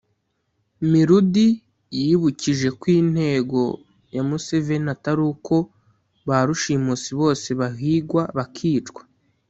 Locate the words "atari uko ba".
4.95-6.37